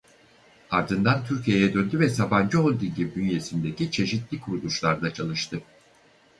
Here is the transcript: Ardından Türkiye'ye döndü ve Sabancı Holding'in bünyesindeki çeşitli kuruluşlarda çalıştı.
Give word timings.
Ardından 0.69 1.25
Türkiye'ye 1.27 1.73
döndü 1.73 1.99
ve 1.99 2.09
Sabancı 2.09 2.57
Holding'in 2.57 3.15
bünyesindeki 3.15 3.91
çeşitli 3.91 4.39
kuruluşlarda 4.41 5.13
çalıştı. 5.13 5.61